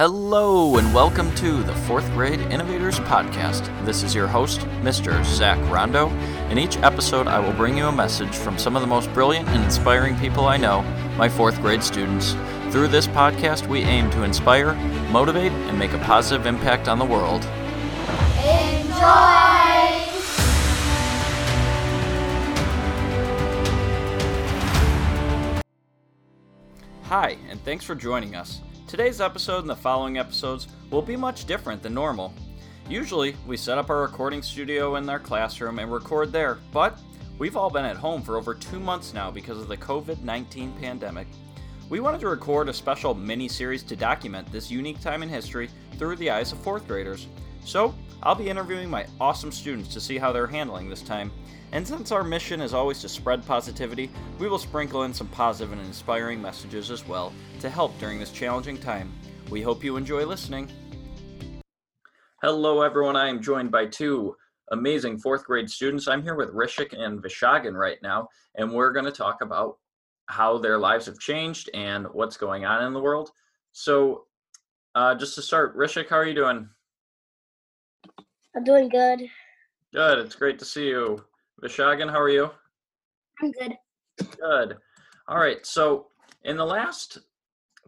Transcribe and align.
Hello, 0.00 0.78
and 0.78 0.94
welcome 0.94 1.30
to 1.34 1.62
the 1.62 1.74
Fourth 1.74 2.10
Grade 2.12 2.40
Innovators 2.40 2.98
Podcast. 3.00 3.66
This 3.84 4.02
is 4.02 4.14
your 4.14 4.26
host, 4.26 4.60
Mr. 4.80 5.22
Zach 5.26 5.58
Rondo. 5.70 6.08
In 6.48 6.56
each 6.56 6.78
episode, 6.78 7.26
I 7.26 7.38
will 7.38 7.52
bring 7.52 7.76
you 7.76 7.84
a 7.84 7.92
message 7.92 8.34
from 8.34 8.56
some 8.56 8.76
of 8.76 8.80
the 8.80 8.88
most 8.88 9.12
brilliant 9.12 9.46
and 9.50 9.62
inspiring 9.62 10.18
people 10.18 10.46
I 10.46 10.56
know, 10.56 10.80
my 11.18 11.28
fourth 11.28 11.60
grade 11.60 11.82
students. 11.82 12.32
Through 12.70 12.88
this 12.88 13.06
podcast, 13.08 13.66
we 13.66 13.82
aim 13.82 14.10
to 14.12 14.22
inspire, 14.22 14.72
motivate, 15.10 15.52
and 15.52 15.78
make 15.78 15.92
a 15.92 15.98
positive 15.98 16.46
impact 16.46 16.88
on 16.88 16.98
the 16.98 17.04
world. 17.04 17.44
Enjoy! 18.38 18.96
Hi, 27.02 27.36
and 27.50 27.62
thanks 27.66 27.84
for 27.84 27.94
joining 27.94 28.34
us. 28.34 28.62
Today's 28.90 29.20
episode 29.20 29.60
and 29.60 29.70
the 29.70 29.76
following 29.76 30.18
episodes 30.18 30.66
will 30.90 31.00
be 31.00 31.14
much 31.14 31.44
different 31.44 31.80
than 31.80 31.94
normal. 31.94 32.34
Usually, 32.88 33.36
we 33.46 33.56
set 33.56 33.78
up 33.78 33.88
our 33.88 34.02
recording 34.02 34.42
studio 34.42 34.96
in 34.96 35.08
our 35.08 35.20
classroom 35.20 35.78
and 35.78 35.92
record 35.92 36.32
there, 36.32 36.58
but 36.72 36.98
we've 37.38 37.56
all 37.56 37.70
been 37.70 37.84
at 37.84 37.96
home 37.96 38.20
for 38.20 38.36
over 38.36 38.52
two 38.52 38.80
months 38.80 39.14
now 39.14 39.30
because 39.30 39.60
of 39.60 39.68
the 39.68 39.76
COVID 39.76 40.22
19 40.22 40.72
pandemic. 40.80 41.28
We 41.88 42.00
wanted 42.00 42.20
to 42.22 42.28
record 42.28 42.68
a 42.68 42.72
special 42.72 43.14
mini 43.14 43.46
series 43.46 43.84
to 43.84 43.94
document 43.94 44.50
this 44.50 44.72
unique 44.72 45.00
time 45.00 45.22
in 45.22 45.28
history 45.28 45.70
through 45.96 46.16
the 46.16 46.30
eyes 46.30 46.50
of 46.50 46.58
fourth 46.58 46.88
graders. 46.88 47.28
So, 47.64 47.94
I'll 48.22 48.34
be 48.34 48.48
interviewing 48.50 48.90
my 48.90 49.06
awesome 49.20 49.50
students 49.50 49.92
to 49.94 50.00
see 50.00 50.18
how 50.18 50.32
they're 50.32 50.46
handling 50.46 50.90
this 50.90 51.02
time. 51.02 51.30
And 51.72 51.86
since 51.86 52.10
our 52.10 52.24
mission 52.24 52.60
is 52.60 52.74
always 52.74 53.00
to 53.00 53.08
spread 53.08 53.46
positivity, 53.46 54.10
we 54.38 54.48
will 54.48 54.58
sprinkle 54.58 55.04
in 55.04 55.14
some 55.14 55.28
positive 55.28 55.72
and 55.72 55.80
inspiring 55.80 56.42
messages 56.42 56.90
as 56.90 57.06
well 57.06 57.32
to 57.60 57.70
help 57.70 57.98
during 57.98 58.18
this 58.18 58.32
challenging 58.32 58.76
time. 58.76 59.12
We 59.50 59.62
hope 59.62 59.84
you 59.84 59.96
enjoy 59.96 60.26
listening. 60.26 60.70
Hello, 62.42 62.82
everyone. 62.82 63.16
I 63.16 63.28
am 63.28 63.40
joined 63.40 63.70
by 63.70 63.86
two 63.86 64.36
amazing 64.72 65.18
fourth 65.18 65.44
grade 65.44 65.70
students. 65.70 66.08
I'm 66.08 66.22
here 66.22 66.34
with 66.34 66.54
Rishik 66.54 66.92
and 66.98 67.22
Vishaagan 67.22 67.74
right 67.74 67.98
now, 68.02 68.28
and 68.56 68.72
we're 68.72 68.92
going 68.92 69.04
to 69.04 69.12
talk 69.12 69.42
about 69.42 69.78
how 70.26 70.58
their 70.58 70.78
lives 70.78 71.06
have 71.06 71.18
changed 71.18 71.70
and 71.74 72.06
what's 72.12 72.36
going 72.36 72.64
on 72.64 72.84
in 72.84 72.92
the 72.92 73.00
world. 73.00 73.30
So, 73.72 74.24
uh, 74.94 75.14
just 75.14 75.34
to 75.36 75.42
start, 75.42 75.76
Rishik, 75.76 76.08
how 76.08 76.16
are 76.16 76.26
you 76.26 76.34
doing? 76.34 76.68
I'm 78.56 78.64
doing 78.64 78.88
good. 78.88 79.28
Good. 79.92 80.18
It's 80.18 80.34
great 80.34 80.58
to 80.58 80.64
see 80.64 80.88
you. 80.88 81.24
Vishaagan, 81.62 82.10
how 82.10 82.20
are 82.20 82.30
you? 82.30 82.50
I'm 83.42 83.52
good. 83.52 83.74
Good. 84.38 84.76
All 85.28 85.38
right. 85.38 85.64
So, 85.64 86.08
in 86.44 86.56
the 86.56 86.64
last 86.64 87.18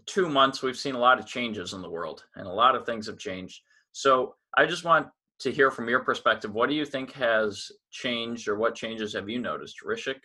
two 0.06 0.28
months, 0.28 0.62
we've 0.62 0.76
seen 0.76 0.94
a 0.94 0.98
lot 0.98 1.18
of 1.18 1.26
changes 1.26 1.72
in 1.72 1.82
the 1.82 1.90
world, 1.90 2.24
and 2.36 2.46
a 2.46 2.52
lot 2.52 2.74
of 2.74 2.86
things 2.86 3.06
have 3.06 3.18
changed. 3.18 3.60
So, 3.92 4.34
I 4.56 4.66
just 4.66 4.84
want 4.84 5.08
to 5.40 5.50
hear 5.50 5.70
from 5.70 5.88
your 5.88 6.00
perspective. 6.00 6.52
What 6.52 6.68
do 6.68 6.74
you 6.74 6.84
think 6.84 7.12
has 7.12 7.70
changed, 7.90 8.46
or 8.48 8.56
what 8.56 8.74
changes 8.74 9.12
have 9.14 9.28
you 9.28 9.40
noticed? 9.40 9.78
Rishik, 9.84 10.20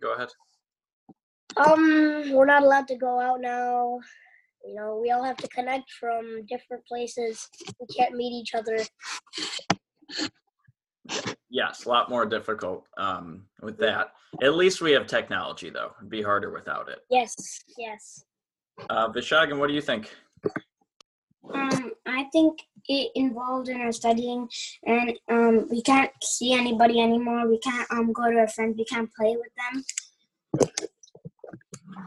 go 0.00 0.14
ahead. 0.14 0.28
Um, 1.56 2.32
we're 2.32 2.46
not 2.46 2.62
allowed 2.62 2.88
to 2.88 2.96
go 2.96 3.20
out 3.20 3.40
now. 3.40 3.98
You 4.64 4.74
know, 4.74 4.98
we 5.02 5.10
all 5.10 5.24
have 5.24 5.36
to 5.38 5.48
connect 5.48 5.90
from 5.90 6.46
different 6.46 6.86
places. 6.86 7.48
We 7.80 7.86
can't 7.94 8.14
meet 8.14 8.32
each 8.32 8.54
other. 8.54 8.78
Yes, 11.50 11.84
a 11.84 11.88
lot 11.88 12.08
more 12.08 12.24
difficult 12.24 12.86
um, 12.96 13.44
with 13.60 13.76
that. 13.78 14.12
At 14.42 14.54
least 14.54 14.80
we 14.80 14.92
have 14.92 15.06
technology, 15.06 15.68
though. 15.68 15.92
It'd 15.98 16.10
be 16.10 16.22
harder 16.22 16.50
without 16.50 16.88
it. 16.88 17.00
Yes, 17.10 17.34
yes. 17.76 18.24
Uh, 18.88 19.08
Vishaagan, 19.10 19.58
what 19.58 19.68
do 19.68 19.74
you 19.74 19.82
think? 19.82 20.14
Um, 21.52 21.92
I 22.06 22.24
think 22.32 22.60
it 22.88 23.10
involved 23.14 23.68
in 23.68 23.80
our 23.80 23.92
studying, 23.92 24.48
and 24.86 25.12
um, 25.28 25.68
we 25.70 25.82
can't 25.82 26.12
see 26.22 26.52
anybody 26.52 27.00
anymore. 27.00 27.48
We 27.48 27.58
can't 27.58 27.90
um 27.90 28.12
go 28.12 28.30
to 28.30 28.38
our 28.38 28.48
friends. 28.48 28.76
We 28.78 28.84
can't 28.84 29.10
play 29.12 29.36
with 29.36 29.52
them. 29.60 30.70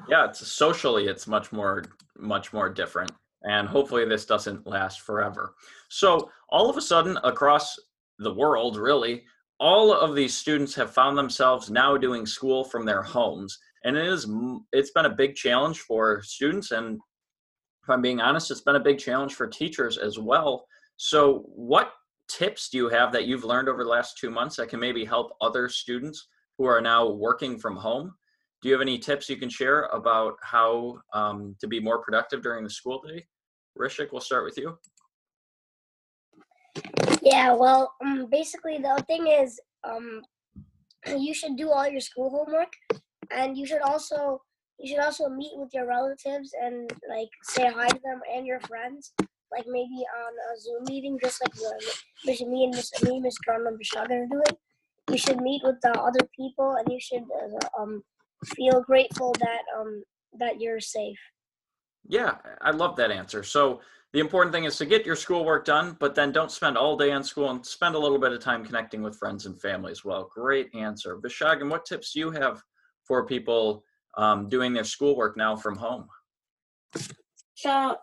Yeah, 0.10 0.26
it's 0.26 0.46
socially, 0.48 1.08
it's 1.08 1.28
much 1.28 1.52
more, 1.52 1.86
much 2.18 2.54
more 2.54 2.70
different, 2.70 3.12
and 3.44 3.68
hopefully 3.68 4.06
this 4.06 4.26
doesn't 4.26 4.66
last 4.66 5.02
forever. 5.02 5.54
So 5.90 6.32
all 6.50 6.70
of 6.70 6.78
a 6.78 6.82
sudden, 6.82 7.18
across 7.24 7.78
the 8.20 8.34
world, 8.34 8.78
really, 8.78 9.24
all 9.60 9.94
of 9.94 10.16
these 10.16 10.36
students 10.36 10.76
have 10.76 10.94
found 10.94 11.18
themselves 11.18 11.70
now 11.70 11.98
doing 11.98 12.26
school 12.26 12.64
from 12.64 12.86
their 12.86 13.02
homes, 13.02 13.58
and 13.84 13.96
it 13.96 14.06
is 14.06 14.28
it's 14.72 14.92
been 14.92 15.06
a 15.06 15.10
big 15.10 15.36
challenge 15.36 15.80
for 15.80 16.22
students, 16.24 16.72
and 16.72 17.00
if 17.84 17.90
I'm 17.90 18.02
being 18.02 18.20
honest, 18.20 18.52
it's 18.52 18.62
been 18.62 18.76
a 18.76 18.80
big 18.80 18.98
challenge 18.98 19.36
for 19.36 19.48
teachers 19.48 19.98
as 19.98 20.18
well. 20.18 20.66
So, 20.98 21.44
what 21.46 21.94
tips 22.28 22.70
do 22.70 22.78
you 22.78 22.90
have 22.90 23.12
that 23.12 23.26
you've 23.28 23.44
learned 23.44 23.70
over 23.70 23.84
the 23.84 23.90
last 23.90 24.18
two 24.18 24.32
months 24.32 24.56
that 24.56 24.70
can 24.70 24.80
maybe 24.80 25.06
help 25.06 25.38
other 25.40 25.70
students 25.70 26.28
who 26.58 26.66
are 26.66 26.82
now 26.82 27.08
working 27.08 27.60
from 27.60 27.76
home? 27.76 28.14
Do 28.62 28.70
you 28.70 28.74
have 28.74 28.82
any 28.82 28.98
tips 28.98 29.30
you 29.30 29.38
can 29.38 29.50
share 29.50 29.84
about 29.94 30.36
how 30.42 30.98
um, 31.14 31.56
to 31.60 31.68
be 31.68 31.80
more 31.80 32.02
productive 32.02 32.42
during 32.42 32.64
the 32.64 32.70
school 32.70 33.04
day? 33.08 33.26
Rishik, 33.78 34.12
we'll 34.12 34.22
start 34.22 34.46
with 34.46 34.58
you. 34.58 34.78
Yeah, 37.26 37.54
well, 37.54 37.92
um, 38.06 38.28
basically 38.30 38.78
the 38.78 39.04
thing 39.08 39.26
is, 39.26 39.60
um, 39.84 40.22
you 41.08 41.34
should 41.34 41.58
do 41.58 41.72
all 41.72 41.88
your 41.88 42.00
school 42.00 42.30
homework, 42.30 42.72
and 43.32 43.58
you 43.58 43.66
should 43.66 43.82
also 43.82 44.42
you 44.78 44.90
should 44.90 45.04
also 45.04 45.28
meet 45.30 45.54
with 45.56 45.74
your 45.74 45.88
relatives 45.88 46.52
and 46.62 46.92
like 47.10 47.30
say 47.44 47.68
hi 47.68 47.88
to 47.88 48.00
them 48.04 48.22
and 48.32 48.46
your 48.46 48.60
friends, 48.62 49.14
like 49.52 49.66
maybe 49.68 50.06
on 50.22 50.34
a 50.54 50.60
Zoom 50.60 50.84
meeting, 50.88 51.18
just 51.24 51.42
like 51.42 51.54
the, 51.56 52.46
me 52.46 52.66
and 52.66 52.76
Miss 52.76 52.92
me, 53.04 53.20
Miss 53.20 53.38
Garland 53.40 53.68
and 53.68 53.80
Vishaagan 53.80 54.26
are 54.26 54.28
doing. 54.28 54.58
You 55.10 55.18
should 55.18 55.42
meet 55.42 55.62
with 55.64 55.80
the 55.82 56.00
other 56.00 56.28
people, 56.38 56.76
and 56.76 56.88
you 56.92 57.00
should 57.00 57.24
uh, 57.24 57.82
um 57.82 58.04
feel 58.46 58.82
grateful 58.82 59.34
that 59.40 59.62
um 59.80 60.04
that 60.38 60.62
you're 60.62 60.80
safe. 60.80 61.18
Yeah, 62.08 62.36
I 62.62 62.70
love 62.70 62.96
that 62.98 63.10
answer. 63.10 63.42
So, 63.42 63.82
the 64.16 64.22
important 64.22 64.54
thing 64.54 64.64
is 64.64 64.78
to 64.78 64.86
get 64.86 65.06
your 65.06 65.18
schoolwork 65.18 65.66
done, 65.66 65.98
but 66.00 66.16
then 66.16 66.32
don't 66.32 66.50
spend 66.50 66.78
all 66.78 66.96
day 66.96 67.12
on 67.12 67.22
school 67.22 67.50
and 67.50 67.66
spend 67.66 67.96
a 67.96 68.00
little 68.00 68.18
bit 68.18 68.32
of 68.32 68.40
time 68.40 68.64
connecting 68.64 69.02
with 69.02 69.18
friends 69.18 69.46
and 69.46 69.60
family 69.62 69.92
as 69.92 70.06
well. 70.06 70.32
Great 70.34 70.74
answer. 70.74 71.18
Vishaagan, 71.18 71.70
what 71.70 71.84
tips 71.84 72.14
do 72.14 72.20
you 72.20 72.32
have 72.32 72.64
for 73.06 73.26
people 73.26 73.84
um, 74.18 74.48
doing 74.48 74.72
their 74.72 74.86
schoolwork 74.86 75.36
now 75.36 75.54
from 75.54 75.76
home? 75.76 76.08
So 77.56 77.98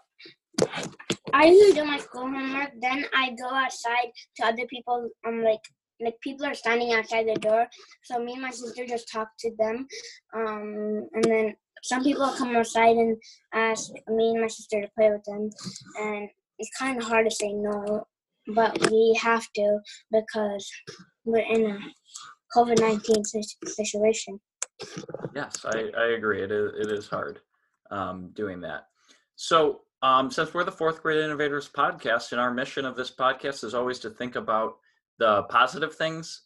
I 1.33 1.47
usually 1.47 1.73
do 1.73 1.87
my 1.87 1.97
school 1.97 2.29
homework. 2.29 2.73
Then 2.79 3.07
I 3.15 3.31
go 3.31 3.49
outside 3.49 4.13
to 4.37 4.47
other 4.49 4.67
people. 4.67 5.09
Um, 5.27 5.43
like 5.43 5.65
like 6.03 6.21
people 6.21 6.45
are 6.45 6.55
standing 6.55 6.93
outside 6.93 7.27
the 7.27 7.41
door. 7.41 7.67
So 8.03 8.23
me 8.23 8.35
and 8.35 8.43
my 8.43 8.51
sister 8.51 8.85
just 8.85 9.11
talk 9.11 9.29
to 9.39 9.51
them. 9.59 9.87
Um, 10.37 11.09
and 11.15 11.25
then 11.25 11.55
some 11.83 12.03
people 12.03 12.29
come 12.39 12.57
outside 12.57 12.97
and 12.97 13.17
ask 13.53 13.91
me 14.09 14.31
and 14.31 14.41
my 14.41 14.47
sister 14.47 14.81
to 14.81 14.89
play 14.97 15.11
with 15.11 15.25
them. 15.25 15.51
And 16.01 16.29
it's 16.59 16.71
kind 16.79 16.97
of 16.97 17.05
hard 17.05 17.29
to 17.29 17.35
say 17.35 17.53
no, 17.53 18.05
but 18.55 18.91
we 18.91 19.19
have 19.21 19.47
to 19.57 19.79
because 20.11 20.71
we're 21.25 21.39
in 21.39 21.67
a 21.67 21.79
COVID 22.57 22.81
nineteen 22.81 23.23
situation. 23.25 24.41
Yes, 25.35 25.65
I, 25.65 25.91
I 25.97 26.07
agree. 26.17 26.43
It 26.43 26.53
is, 26.53 26.73
it 26.87 26.93
is 26.93 27.09
hard 27.09 27.41
um, 27.91 28.31
doing 28.35 28.61
that. 28.63 28.87
So, 29.37 29.83
um, 30.03 30.31
since 30.31 30.53
we're 30.53 30.65
the 30.65 30.73
Fourth 30.73 31.03
Grade 31.03 31.25
Innovators 31.25 31.69
podcast, 31.69 32.33
and 32.33 32.41
our 32.41 32.53
mission 32.53 32.85
of 32.85 32.97
this 32.97 33.11
podcast 33.11 33.65
is 33.65 33.75
always 33.75 33.99
to 34.01 34.11
think 34.11 34.35
about 34.37 34.75
the 35.19 35.45
positive 35.45 35.95
things 35.95 36.43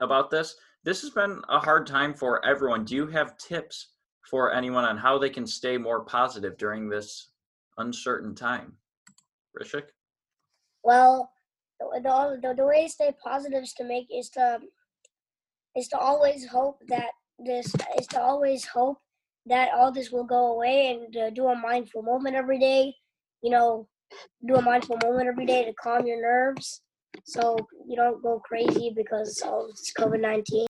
about 0.00 0.30
this, 0.30 0.56
this 0.84 1.02
has 1.02 1.10
been 1.10 1.42
a 1.48 1.58
hard 1.58 1.86
time 1.86 2.14
for 2.14 2.44
everyone. 2.44 2.84
Do 2.84 2.94
you 2.94 3.06
have 3.06 3.36
tips 3.36 3.88
for 4.30 4.52
anyone 4.52 4.84
on 4.84 4.96
how 4.96 5.18
they 5.18 5.30
can 5.30 5.46
stay 5.46 5.78
more 5.78 6.04
positive 6.04 6.56
during 6.58 6.88
this 6.88 7.30
uncertain 7.78 8.34
time? 8.34 8.72
Rishik? 9.58 9.88
Well, 10.82 11.30
the, 11.80 12.38
the, 12.42 12.54
the, 12.56 12.64
way 12.64 12.84
to 12.84 12.88
stay 12.88 13.12
positive 13.22 13.62
is 13.62 13.72
to 13.74 13.84
make 13.84 14.06
is 14.10 14.30
to 14.30 14.60
is 15.76 15.88
to 15.88 15.98
always 15.98 16.46
hope 16.46 16.80
that 16.88 17.10
this 17.38 17.72
is 17.98 18.06
to 18.08 18.20
always 18.20 18.64
hope 18.64 18.98
that 19.46 19.70
all 19.74 19.92
this 19.92 20.10
will 20.10 20.24
go 20.24 20.52
away 20.52 20.90
and 20.92 21.16
uh, 21.16 21.30
do 21.30 21.46
a 21.46 21.56
mindful 21.56 22.02
moment 22.02 22.36
every 22.36 22.58
day. 22.58 22.94
You 23.42 23.50
know, 23.50 23.88
do 24.46 24.56
a 24.56 24.62
mindful 24.62 24.98
moment 25.02 25.28
every 25.28 25.46
day 25.46 25.64
to 25.64 25.72
calm 25.74 26.06
your 26.06 26.20
nerves 26.20 26.82
so 27.24 27.56
you 27.86 27.96
don't 27.96 28.22
go 28.22 28.40
crazy 28.40 28.92
because 28.94 29.40
of 29.44 29.70
COVID 29.98 30.20
nineteen. 30.20 30.67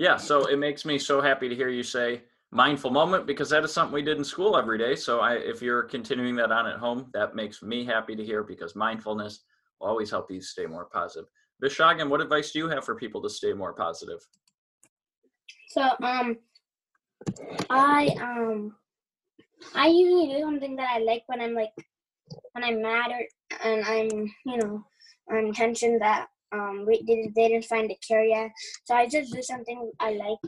Yeah, 0.00 0.16
so 0.16 0.46
it 0.46 0.58
makes 0.58 0.86
me 0.86 0.98
so 0.98 1.20
happy 1.20 1.46
to 1.46 1.54
hear 1.54 1.68
you 1.68 1.82
say 1.82 2.22
mindful 2.50 2.90
moment 2.90 3.26
because 3.26 3.50
that 3.50 3.62
is 3.64 3.70
something 3.74 3.92
we 3.92 4.00
did 4.00 4.16
in 4.16 4.24
school 4.24 4.56
every 4.56 4.78
day. 4.78 4.96
So 4.96 5.20
I, 5.20 5.34
if 5.34 5.60
you're 5.60 5.82
continuing 5.82 6.34
that 6.36 6.50
on 6.50 6.66
at 6.66 6.78
home, 6.78 7.10
that 7.12 7.34
makes 7.34 7.62
me 7.62 7.84
happy 7.84 8.16
to 8.16 8.24
hear 8.24 8.42
because 8.42 8.74
mindfulness 8.74 9.44
will 9.78 9.88
always 9.88 10.10
help 10.10 10.30
you 10.30 10.40
stay 10.40 10.64
more 10.64 10.86
positive. 10.86 11.28
Vishaagan, 11.62 12.08
what 12.08 12.22
advice 12.22 12.50
do 12.50 12.60
you 12.60 12.68
have 12.70 12.82
for 12.82 12.94
people 12.94 13.20
to 13.20 13.28
stay 13.28 13.52
more 13.52 13.74
positive? 13.74 14.20
So 15.68 15.82
um, 16.02 16.38
I 17.68 18.08
um, 18.22 18.76
I 19.74 19.88
usually 19.88 20.28
do 20.28 20.40
something 20.40 20.76
that 20.76 20.92
I 20.94 21.00
like 21.00 21.24
when 21.26 21.42
I'm 21.42 21.52
like 21.52 21.74
when 22.52 22.64
I'm 22.64 22.80
mad 22.80 23.10
or 23.10 23.20
and 23.62 23.84
I'm 23.84 24.32
you 24.46 24.56
know 24.56 24.82
I'm 25.30 25.52
tension 25.52 25.98
that 25.98 26.28
um 26.52 26.84
we 26.86 27.02
did 27.02 27.34
they 27.34 27.48
didn't 27.48 27.64
find 27.64 27.90
a 27.90 27.94
cure 28.06 28.24
yet. 28.24 28.50
So 28.84 28.94
I 28.94 29.06
just 29.06 29.32
do 29.32 29.42
something 29.42 29.90
I 30.00 30.12
like. 30.12 30.38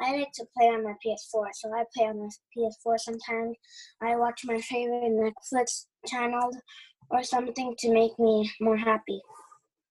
I 0.00 0.16
like 0.16 0.32
to 0.34 0.46
play 0.56 0.66
on 0.68 0.82
my 0.82 0.94
PS4, 1.04 1.44
so 1.52 1.72
I 1.72 1.84
play 1.94 2.06
on 2.06 2.18
my 2.18 2.28
PS4 2.56 2.98
sometimes. 2.98 3.56
I 4.00 4.16
watch 4.16 4.42
my 4.44 4.60
favorite 4.60 5.12
Netflix 5.12 5.86
channel 6.06 6.50
or 7.10 7.22
something 7.22 7.74
to 7.78 7.92
make 7.92 8.18
me 8.18 8.50
more 8.60 8.76
happy. 8.76 9.20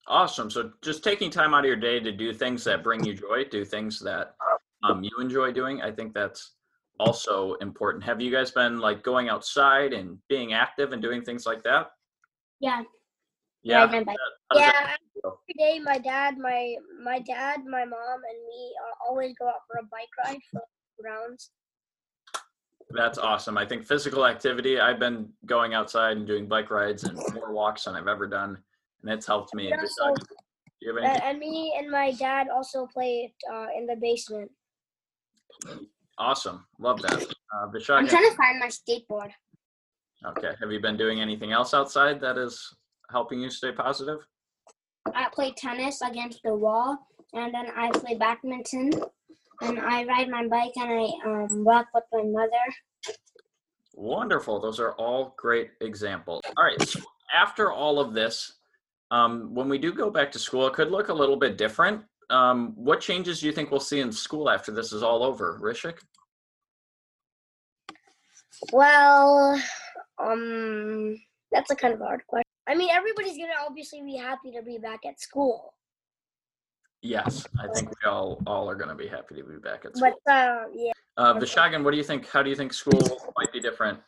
Awesome. 0.07 0.49
So 0.49 0.71
just 0.81 1.03
taking 1.03 1.29
time 1.29 1.53
out 1.53 1.59
of 1.59 1.65
your 1.65 1.75
day 1.75 1.99
to 1.99 2.11
do 2.11 2.33
things 2.33 2.63
that 2.65 2.83
bring 2.83 3.03
you 3.05 3.13
joy, 3.13 3.45
do 3.49 3.63
things 3.63 3.99
that 3.99 4.35
um, 4.83 5.03
you 5.03 5.11
enjoy 5.19 5.51
doing. 5.51 5.81
I 5.81 5.91
think 5.91 6.13
that's 6.13 6.55
also 6.99 7.53
important. 7.55 8.03
Have 8.03 8.19
you 8.19 8.31
guys 8.31 8.51
been 8.51 8.79
like 8.79 9.03
going 9.03 9.29
outside 9.29 9.93
and 9.93 10.17
being 10.27 10.53
active 10.53 10.91
and 10.91 11.01
doing 11.01 11.21
things 11.21 11.45
like 11.45 11.63
that? 11.63 11.91
Yeah. 12.59 12.83
Yeah. 13.63 13.85
Bike. 13.85 14.17
Yeah, 14.55 14.95
every 15.23 15.53
day 15.57 15.79
my 15.79 15.97
dad, 15.97 16.37
my 16.37 16.75
my 17.03 17.19
dad, 17.19 17.59
my 17.65 17.85
mom, 17.85 18.21
and 18.29 18.47
me 18.47 18.73
uh, 18.83 19.07
always 19.09 19.33
go 19.39 19.47
out 19.47 19.61
for 19.67 19.79
a 19.79 19.83
bike 19.83 20.09
ride 20.25 20.39
for 20.51 20.61
rounds. 21.03 21.51
That's 22.93 23.17
awesome. 23.17 23.57
I 23.57 23.65
think 23.65 23.85
physical 23.85 24.25
activity, 24.25 24.79
I've 24.79 24.99
been 24.99 25.29
going 25.45 25.73
outside 25.73 26.17
and 26.17 26.27
doing 26.27 26.47
bike 26.47 26.69
rides 26.71 27.03
and 27.03 27.17
more 27.33 27.53
walks 27.53 27.85
than 27.85 27.95
I've 27.95 28.07
ever 28.07 28.27
done. 28.27 28.57
And 29.03 29.11
it's 29.11 29.25
helped 29.25 29.53
me. 29.53 29.69
Yeah, 29.69 29.79
Just, 29.79 29.95
so- 29.95 30.13
Do 30.13 30.23
you 30.81 30.95
have 30.95 31.03
And, 31.03 31.23
and 31.23 31.39
me 31.39 31.73
and 31.77 31.89
my 31.89 32.11
dad 32.11 32.47
also 32.53 32.87
play 32.93 33.33
uh, 33.51 33.67
in 33.77 33.85
the 33.85 33.95
basement. 33.95 34.51
Awesome. 36.17 36.65
Love 36.79 37.01
that. 37.03 37.13
Uh, 37.23 37.67
I'm 37.67 37.79
trying 37.81 38.07
to 38.07 38.35
find 38.35 38.59
my 38.59 38.67
skateboard. 38.67 39.31
okay. 40.25 40.51
Have 40.59 40.71
you 40.71 40.79
been 40.81 40.97
doing 40.97 41.21
anything 41.21 41.51
else 41.51 41.73
outside 41.73 42.19
that 42.21 42.37
is 42.37 42.75
helping 43.11 43.41
you 43.41 43.49
stay 43.49 43.71
positive? 43.71 44.19
I 45.13 45.27
play 45.33 45.53
tennis 45.57 46.01
against 46.01 46.41
the 46.43 46.55
wall, 46.55 46.97
and 47.33 47.53
then 47.53 47.67
I 47.75 47.89
play 47.91 48.15
badminton, 48.15 48.91
and 49.61 49.79
I 49.79 50.03
ride 50.05 50.29
my 50.29 50.47
bike 50.47 50.73
and 50.75 50.91
I 50.91 51.29
um, 51.29 51.63
walk 51.63 51.87
with 51.93 52.03
my 52.11 52.23
mother. 52.23 52.51
Wonderful. 53.93 54.59
Those 54.59 54.79
are 54.79 54.93
all 54.93 55.35
great 55.37 55.71
examples. 55.81 56.41
All 56.57 56.63
right. 56.63 56.81
So 56.81 57.01
after 57.33 57.71
all 57.71 57.99
of 57.99 58.13
this, 58.13 58.53
um, 59.11 59.53
when 59.53 59.69
we 59.69 59.77
do 59.77 59.93
go 59.93 60.09
back 60.09 60.31
to 60.31 60.39
school, 60.39 60.65
it 60.67 60.73
could 60.73 60.91
look 60.91 61.09
a 61.09 61.13
little 61.13 61.35
bit 61.35 61.57
different. 61.57 62.03
Um, 62.29 62.73
what 62.75 63.01
changes 63.01 63.41
do 63.41 63.45
you 63.45 63.51
think 63.51 63.71
we'll 63.71 63.81
see 63.81 63.99
in 63.99 64.11
school 64.11 64.49
after 64.49 64.71
this 64.71 64.93
is 64.93 65.03
all 65.03 65.23
over, 65.23 65.59
Rishik? 65.61 65.99
Well, 68.71 69.61
um, 70.23 71.17
that's 71.51 71.71
a 71.71 71.75
kind 71.75 71.93
of 71.93 71.99
hard 71.99 72.25
question. 72.27 72.50
I 72.67 72.75
mean, 72.75 72.89
everybody's 72.91 73.37
gonna 73.37 73.59
obviously 73.67 74.01
be 74.03 74.15
happy 74.17 74.51
to 74.51 74.61
be 74.61 74.77
back 74.77 75.05
at 75.05 75.19
school, 75.19 75.73
Yes, 77.01 77.47
I 77.59 77.67
think 77.73 77.89
we 77.89 78.09
all 78.09 78.41
all 78.45 78.69
are 78.69 78.75
going 78.75 78.89
to 78.89 78.95
be 78.95 79.07
happy 79.07 79.35
to 79.35 79.43
be 79.43 79.57
back 79.57 79.85
at 79.85 79.97
school. 79.97 80.13
but 80.25 80.31
uh, 80.31 80.65
yeah, 80.71 80.93
Uh, 81.17 81.33
Vishaagan, 81.33 81.83
what 81.83 81.91
do 81.91 81.97
you 81.97 82.03
think? 82.03 82.29
How 82.29 82.43
do 82.43 82.49
you 82.49 82.55
think 82.55 82.73
school 82.73 83.01
might 83.37 83.51
be 83.51 83.59
different? 83.59 83.99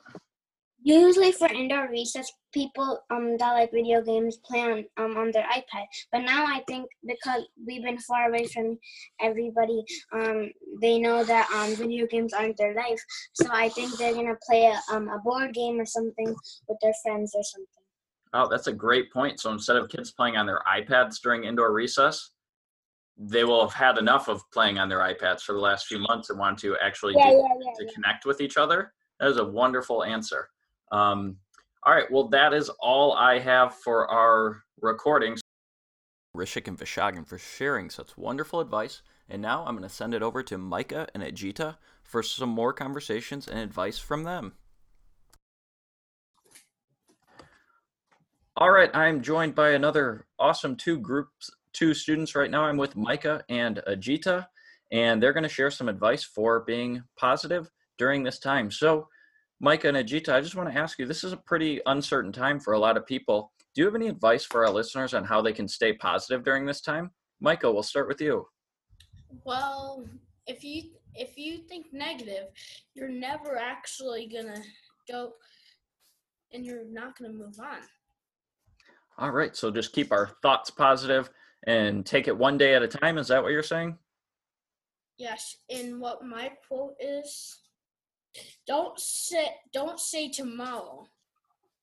Usually 0.85 1.31
for 1.31 1.47
indoor 1.47 1.89
recess, 1.89 2.31
people 2.53 2.99
um 3.09 3.37
that 3.37 3.53
like 3.53 3.71
video 3.71 4.03
games 4.03 4.37
play 4.45 4.61
on 4.61 4.85
um 4.97 5.17
on 5.17 5.31
their 5.31 5.47
iPad. 5.57 5.85
But 6.11 6.19
now 6.19 6.45
I 6.45 6.61
think 6.67 6.85
because 7.07 7.47
we've 7.65 7.81
been 7.81 7.97
far 7.97 8.29
away 8.29 8.45
from 8.53 8.77
everybody, 9.19 9.83
um 10.11 10.51
they 10.81 10.99
know 10.99 11.23
that 11.23 11.49
um 11.55 11.73
video 11.75 12.05
games 12.05 12.33
aren't 12.33 12.57
their 12.57 12.75
life. 12.75 13.01
So 13.33 13.47
I 13.49 13.69
think 13.69 13.97
they're 13.97 14.13
gonna 14.13 14.37
play 14.45 14.63
a 14.65 14.77
um 14.93 15.07
a 15.09 15.19
board 15.19 15.53
game 15.53 15.79
or 15.79 15.85
something 15.85 16.35
with 16.67 16.77
their 16.81 16.93
friends 17.01 17.33
or 17.33 17.43
something. 17.43 17.82
Oh, 18.33 18.47
that's 18.49 18.67
a 18.67 18.73
great 18.73 19.11
point. 19.11 19.39
So 19.39 19.51
instead 19.51 19.75
of 19.75 19.89
kids 19.89 20.11
playing 20.11 20.37
on 20.37 20.45
their 20.45 20.61
iPads 20.67 21.21
during 21.21 21.43
indoor 21.43 21.71
recess, 21.71 22.31
they 23.17 23.43
will 23.43 23.61
have 23.61 23.73
had 23.73 23.97
enough 23.97 24.27
of 24.27 24.41
playing 24.51 24.79
on 24.79 24.89
their 24.89 24.99
iPads 24.99 25.41
for 25.41 25.53
the 25.53 25.59
last 25.59 25.85
few 25.85 25.99
months 25.99 26.29
and 26.29 26.39
want 26.39 26.57
to 26.59 26.75
actually 26.81 27.13
yeah, 27.15 27.29
do 27.29 27.35
yeah, 27.35 27.43
yeah. 27.61 27.71
to 27.77 27.85
yeah. 27.85 27.91
connect 27.93 28.25
with 28.25 28.41
each 28.41 28.57
other. 28.57 28.93
That 29.19 29.29
is 29.29 29.37
a 29.37 29.45
wonderful 29.45 30.03
answer. 30.03 30.49
Um, 30.91 31.37
all 31.83 31.93
right, 31.93 32.09
well, 32.11 32.27
that 32.29 32.53
is 32.53 32.69
all 32.79 33.13
I 33.13 33.39
have 33.39 33.75
for 33.75 34.09
our 34.09 34.63
recordings. 34.81 35.41
Rishik 36.35 36.67
and 36.67 36.77
Vishaagan 36.77 37.27
for 37.27 37.37
sharing 37.37 37.89
such 37.89 38.17
wonderful 38.17 38.59
advice. 38.59 39.03
And 39.29 39.41
now 39.41 39.65
I'm 39.65 39.75
going 39.75 39.87
to 39.87 39.93
send 39.93 40.13
it 40.13 40.23
over 40.23 40.43
to 40.43 40.57
Micah 40.57 41.07
and 41.13 41.23
Ajita 41.23 41.77
for 42.03 42.23
some 42.23 42.49
more 42.49 42.73
conversations 42.73 43.47
and 43.47 43.59
advice 43.59 43.97
from 43.97 44.23
them. 44.23 44.53
All 48.57 48.69
right, 48.69 48.91
I'm 48.93 49.23
joined 49.23 49.55
by 49.55 49.71
another 49.71 50.27
awesome 50.37 50.75
two 50.75 50.99
groups, 50.99 51.49
two 51.73 51.95
students 51.95 52.35
right 52.35 52.51
now. 52.51 52.65
I'm 52.65 52.77
with 52.77 52.95
Micah 52.95 53.43
and 53.49 53.81
Ajita, 53.87 54.45
and 54.91 55.21
they're 55.21 55.33
going 55.33 55.41
to 55.41 55.49
share 55.49 55.71
some 55.71 55.89
advice 55.89 56.23
for 56.23 56.59
being 56.59 57.01
positive 57.17 57.71
during 57.97 58.21
this 58.21 58.37
time. 58.37 58.69
So, 58.69 59.07
Micah 59.59 59.87
and 59.87 59.97
Ajita, 59.97 60.29
I 60.29 60.39
just 60.39 60.53
want 60.53 60.71
to 60.71 60.79
ask 60.79 60.99
you 60.99 61.07
this 61.07 61.23
is 61.23 61.33
a 61.33 61.37
pretty 61.37 61.81
uncertain 61.87 62.31
time 62.31 62.59
for 62.59 62.73
a 62.73 62.79
lot 62.79 62.95
of 62.95 63.07
people. 63.07 63.51
Do 63.73 63.81
you 63.81 63.85
have 63.87 63.95
any 63.95 64.07
advice 64.07 64.45
for 64.45 64.63
our 64.63 64.71
listeners 64.71 65.15
on 65.15 65.23
how 65.23 65.41
they 65.41 65.51
can 65.51 65.67
stay 65.67 65.93
positive 65.93 66.43
during 66.43 66.63
this 66.63 66.81
time? 66.81 67.09
Micah, 67.41 67.71
we'll 67.71 67.81
start 67.81 68.07
with 68.07 68.21
you. 68.21 68.45
Well, 69.45 70.05
if 70.45 70.63
you 70.63 70.91
if 71.15 71.39
you 71.39 71.57
think 71.57 71.87
negative, 71.91 72.49
you're 72.93 73.09
never 73.09 73.57
actually 73.57 74.27
gonna 74.27 74.61
go, 75.09 75.31
and 76.51 76.63
you're 76.63 76.85
not 76.85 77.17
gonna 77.17 77.33
move 77.33 77.59
on. 77.59 77.79
All 79.23 79.31
right, 79.31 79.55
so 79.55 79.71
just 79.71 79.93
keep 79.93 80.11
our 80.11 80.31
thoughts 80.41 80.69
positive 80.69 81.29
and 81.65 82.05
take 82.05 82.27
it 82.27 82.37
one 82.37 82.57
day 82.57 82.75
at 82.75 82.83
a 82.83 82.89
time. 82.89 83.17
Is 83.17 83.29
that 83.29 83.41
what 83.41 83.53
you're 83.53 83.63
saying? 83.63 83.97
Yes, 85.17 85.55
and 85.69 86.01
what 86.01 86.25
my 86.25 86.51
quote 86.67 86.95
is: 86.99 87.61
Don't 88.67 88.99
say 88.99 89.47
don't 89.71 89.97
say 89.97 90.27
tomorrow, 90.27 91.07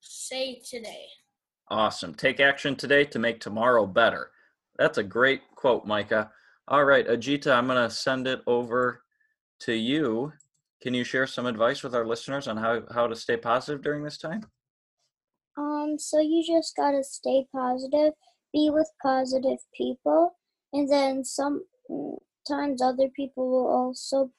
say 0.02 0.60
today. 0.69 1.06
Awesome. 1.70 2.12
Take 2.12 2.40
action 2.40 2.76
today 2.76 3.06
to 3.06 3.19
make 3.19 3.40
tomorrow 3.40 3.87
better. 3.87 4.32
That's 4.76 4.98
a 4.98 5.02
great 5.02 5.40
quote, 5.56 5.87
Micah. 5.87 6.31
All 6.69 6.84
right, 6.84 7.08
Ajita, 7.08 7.52
I'm 7.56 7.69
going 7.69 7.82
to 7.82 7.94
send 7.94 8.26
it 8.26 8.42
over 8.46 9.00
to 9.60 9.72
you. 9.72 10.31
Can 10.82 10.92
you 10.92 11.04
share 11.04 11.26
some 11.26 11.46
advice 11.46 11.82
with 11.82 11.94
our 11.94 12.06
listeners 12.06 12.48
on 12.48 12.58
how, 12.58 12.82
how 12.92 13.06
to 13.06 13.16
stay 13.16 13.38
positive 13.38 13.82
during 13.82 14.04
this 14.04 14.19
time? 14.19 14.42
Um, 15.56 15.97
so 15.99 16.20
you 16.20 16.44
just 16.47 16.76
gotta 16.76 17.02
stay 17.02 17.47
positive, 17.54 18.14
be 18.52 18.71
with 18.71 18.90
positive 19.02 19.59
people, 19.76 20.37
and 20.73 20.90
then 20.90 21.25
sometimes 21.25 22.83
other 22.83 23.09
people 23.14 23.50
will 23.50 23.69
also 23.69 24.30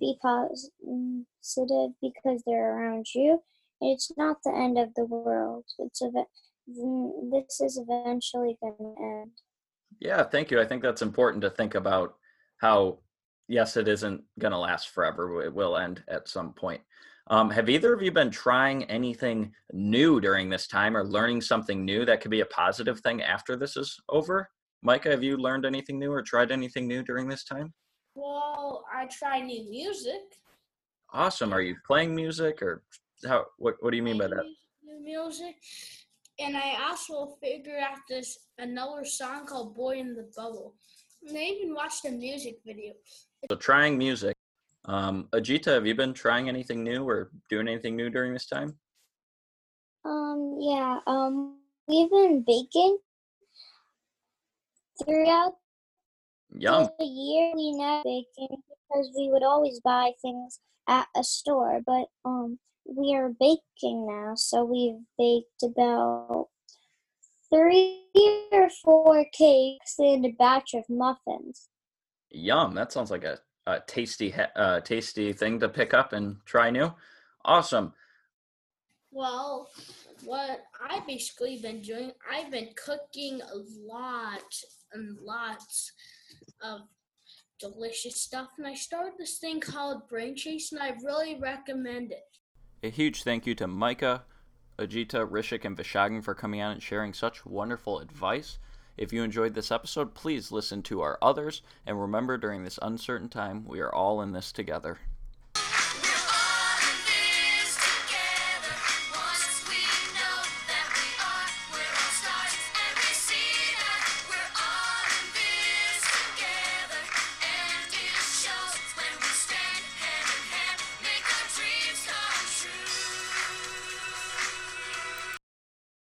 be 0.00 0.16
positive 0.22 1.92
because 2.00 2.42
they're 2.46 2.76
around 2.76 3.06
you. 3.14 3.42
It's 3.80 4.12
not 4.16 4.36
the 4.44 4.54
end 4.54 4.78
of 4.78 4.94
the 4.94 5.04
world. 5.04 5.64
It's 5.78 6.00
a, 6.00 6.10
this 6.66 7.60
is 7.60 7.78
eventually 7.78 8.56
gonna 8.62 8.94
end. 9.00 9.32
Yeah, 10.00 10.22
thank 10.22 10.50
you. 10.50 10.60
I 10.60 10.64
think 10.64 10.82
that's 10.82 11.02
important 11.02 11.42
to 11.42 11.50
think 11.50 11.74
about 11.74 12.14
how, 12.58 12.98
yes, 13.48 13.76
it 13.76 13.88
isn't 13.88 14.22
going 14.38 14.52
to 14.52 14.58
last 14.58 14.88
forever. 14.90 15.42
It 15.42 15.54
will 15.54 15.76
end 15.76 16.02
at 16.08 16.28
some 16.28 16.52
point. 16.52 16.80
Um, 17.28 17.48
have 17.50 17.70
either 17.70 17.94
of 17.94 18.02
you 18.02 18.12
been 18.12 18.30
trying 18.30 18.84
anything 18.84 19.52
new 19.72 20.20
during 20.20 20.50
this 20.50 20.66
time 20.66 20.96
or 20.96 21.04
learning 21.04 21.40
something 21.40 21.84
new 21.84 22.04
that 22.04 22.20
could 22.20 22.30
be 22.30 22.40
a 22.40 22.46
positive 22.46 23.00
thing 23.00 23.22
after 23.22 23.56
this 23.56 23.76
is 23.76 23.98
over? 24.10 24.48
Micah, 24.82 25.10
have 25.10 25.22
you 25.22 25.38
learned 25.38 25.64
anything 25.64 25.98
new 25.98 26.12
or 26.12 26.20
tried 26.20 26.52
anything 26.52 26.86
new 26.86 27.02
during 27.02 27.26
this 27.26 27.44
time? 27.44 27.72
Well, 28.14 28.84
I 28.94 29.06
try 29.06 29.40
new 29.40 29.68
music. 29.70 30.20
Awesome. 31.12 31.54
Are 31.54 31.62
you 31.62 31.76
playing 31.86 32.14
music 32.14 32.60
or 32.60 32.82
how? 33.26 33.46
What 33.58 33.76
What 33.80 33.90
do 33.90 33.96
you 33.96 34.02
mean 34.02 34.18
by 34.18 34.28
that? 34.28 34.44
New 34.82 35.02
music, 35.02 35.56
and 36.38 36.56
I 36.56 36.76
also 36.88 37.36
figured 37.42 37.80
out 37.80 37.98
this 38.08 38.38
another 38.58 39.04
song 39.04 39.46
called 39.46 39.74
"Boy 39.74 39.98
in 39.98 40.14
the 40.14 40.28
Bubble." 40.36 40.74
And 41.26 41.38
I 41.38 41.40
even 41.40 41.74
watched 41.74 42.04
a 42.04 42.10
music 42.10 42.58
video. 42.66 42.92
So 43.50 43.56
trying 43.56 43.96
music. 43.96 44.33
Um, 44.86 45.28
Ajita, 45.32 45.66
have 45.66 45.86
you 45.86 45.94
been 45.94 46.12
trying 46.12 46.48
anything 46.48 46.84
new 46.84 47.08
or 47.08 47.30
doing 47.48 47.68
anything 47.68 47.96
new 47.96 48.10
during 48.10 48.32
this 48.32 48.46
time? 48.46 48.76
Um, 50.04 50.58
yeah, 50.60 50.98
um, 51.06 51.58
we've 51.88 52.10
been 52.10 52.44
baking 52.46 52.98
throughout 55.02 55.54
Yum. 56.56 56.88
the 56.98 57.04
year. 57.04 57.52
We 57.54 57.72
never 57.72 58.02
baking 58.04 58.48
because 58.88 59.10
we 59.16 59.30
would 59.30 59.42
always 59.42 59.80
buy 59.80 60.12
things 60.20 60.60
at 60.86 61.08
a 61.16 61.24
store, 61.24 61.80
but 61.86 62.06
um, 62.26 62.58
we 62.86 63.14
are 63.14 63.30
baking 63.40 64.06
now, 64.06 64.34
so 64.34 64.64
we've 64.64 65.00
baked 65.16 65.62
about 65.62 66.48
three 67.50 68.02
or 68.52 68.68
four 68.84 69.24
cakes 69.32 69.94
and 69.98 70.26
a 70.26 70.30
batch 70.30 70.74
of 70.74 70.84
muffins. 70.90 71.68
Yum. 72.30 72.74
That 72.74 72.92
sounds 72.92 73.10
like 73.10 73.24
a, 73.24 73.38
a 73.66 73.80
tasty, 73.86 74.34
uh, 74.56 74.80
tasty 74.80 75.32
thing 75.32 75.60
to 75.60 75.68
pick 75.68 75.94
up 75.94 76.12
and 76.12 76.36
try 76.44 76.70
new. 76.70 76.92
Awesome. 77.44 77.92
Well, 79.10 79.68
what 80.24 80.64
I've 80.88 81.06
basically 81.06 81.60
been 81.60 81.82
doing, 81.82 82.12
I've 82.30 82.50
been 82.50 82.70
cooking 82.76 83.40
a 83.40 83.56
lot 83.86 84.42
and 84.92 85.18
lots 85.20 85.92
of 86.62 86.80
delicious 87.60 88.20
stuff, 88.20 88.48
and 88.58 88.66
I 88.66 88.74
started 88.74 89.14
this 89.18 89.38
thing 89.38 89.60
called 89.60 90.08
Brain 90.08 90.36
Chase, 90.36 90.72
and 90.72 90.82
I 90.82 90.94
really 91.02 91.38
recommend 91.40 92.12
it. 92.12 92.24
A 92.82 92.90
huge 92.90 93.22
thank 93.22 93.46
you 93.46 93.54
to 93.54 93.66
Micah, 93.66 94.24
Ajita, 94.78 95.28
Rishik, 95.28 95.64
and 95.64 95.76
Vishaagan 95.76 96.22
for 96.22 96.34
coming 96.34 96.60
on 96.60 96.72
and 96.72 96.82
sharing 96.82 97.14
such 97.14 97.46
wonderful 97.46 98.00
advice. 98.00 98.58
If 98.96 99.12
you 99.12 99.22
enjoyed 99.22 99.54
this 99.54 99.72
episode, 99.72 100.14
please 100.14 100.52
listen 100.52 100.82
to 100.84 101.00
our 101.00 101.18
others, 101.20 101.62
and 101.84 102.00
remember 102.00 102.38
during 102.38 102.62
this 102.62 102.78
uncertain 102.80 103.28
time, 103.28 103.64
we 103.66 103.80
are 103.80 103.92
all 103.92 104.22
in 104.22 104.32
this 104.32 104.52
together. 104.52 104.98